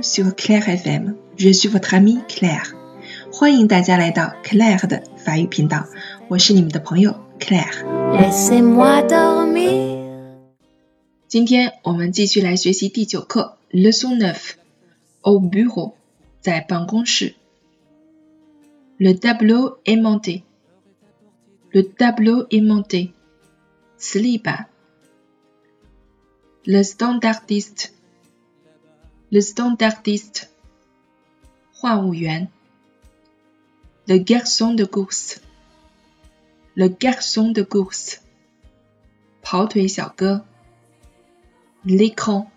[0.00, 0.32] ne sais pas choisir, c'est bien embêtant.
[0.32, 2.74] Bienvenue sur Claire FM，je suis votre amie Claire。
[3.32, 5.86] 欢迎大家来到 Claire 的法语频道，
[6.28, 7.84] 我是你们的朋友 Claire。
[8.12, 9.96] Laissez-moi dormir.
[11.28, 14.52] 今天我们继续来学习第九课 Leçon neuf
[15.22, 15.92] au bureau，
[16.40, 17.34] 在办公室。
[18.98, 23.10] Le tableau est monté。Le tableau est monté。
[23.98, 24.68] 词例版。
[26.64, 27.90] Le standardiste。
[29.33, 30.51] le standardiste.
[31.81, 32.47] Huan Yuan.
[34.09, 35.39] Le garçon de course.
[36.75, 38.23] Le garçon de course.
[39.41, 39.69] Pao
[41.85, 42.51] L'écran.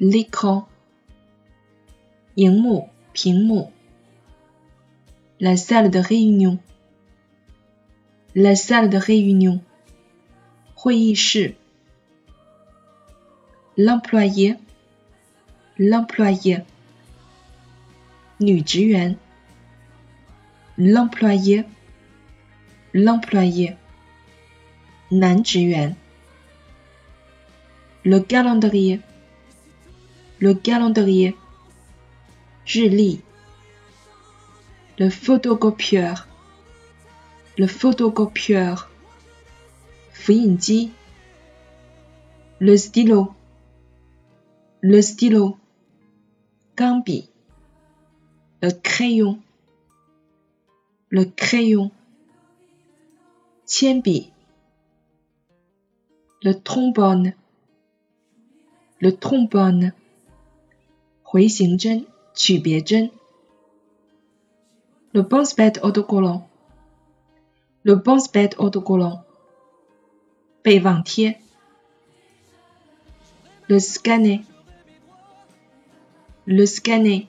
[0.00, 0.68] L'écran.
[2.38, 3.70] Yingmo, Pingmo.
[5.38, 6.58] La salle de réunion.
[8.34, 9.60] La salle de réunion.
[13.76, 14.56] L'employé
[15.78, 16.58] l'employé.
[20.78, 21.64] l'employé,
[22.94, 23.76] l'employé,
[28.04, 29.00] le calendrier,
[30.40, 31.34] le calendrier,
[34.98, 36.26] le photocopieur,
[37.58, 38.90] le photocopieur,
[42.60, 43.34] le stylo,
[44.82, 45.58] le stylo.
[46.75, 47.29] 钢笔
[48.61, 49.39] le crayon,
[51.09, 51.91] le crayon,
[53.65, 54.31] 铅笔
[56.43, 57.33] le trombone,
[58.99, 59.93] le trombone
[61.23, 63.11] 回形针、曲别针。
[65.13, 66.47] le pense-bête autocollant
[67.83, 69.23] le pense-bête autocollant
[70.63, 71.39] 备忘贴。
[73.67, 74.41] le scanner
[76.46, 77.26] le scanner,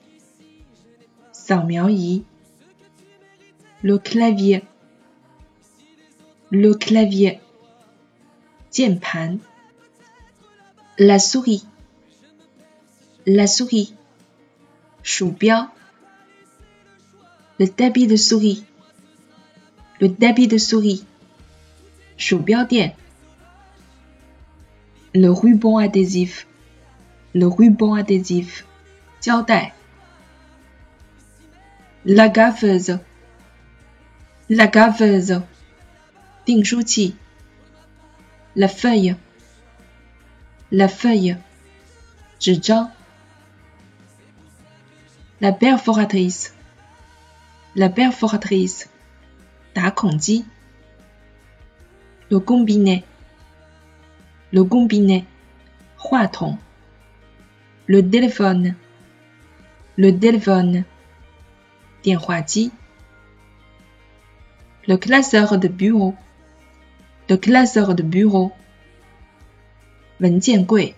[3.81, 4.61] le clavier,
[6.51, 7.39] le clavier,
[10.99, 11.65] la souris,
[13.25, 13.93] la souris,
[17.59, 18.65] le tapis de souris,
[19.99, 21.03] le tapis de souris,
[25.15, 26.45] le ruban adhésif,
[27.33, 28.67] le ruban adhésif.
[29.20, 29.74] 胶带
[32.04, 32.98] la gaveuse,
[34.48, 35.42] la gaveuse,
[36.44, 37.14] 订书器
[38.56, 39.16] la feuille,
[40.72, 41.36] la feuille,
[42.40, 42.90] 纸张
[45.40, 46.54] la perforatrice,
[47.76, 48.88] la perforatrice,
[49.72, 50.44] 打孔机
[52.28, 53.04] le combiné,
[54.50, 55.24] le combiné,
[55.96, 56.58] 话筒
[57.86, 58.74] le téléphone,
[59.96, 60.84] le téléphone,
[62.02, 62.72] 电话机
[64.86, 66.14] le classeur de bureau,
[67.28, 68.52] le classeur de bureau,
[70.18, 70.94] 文件柜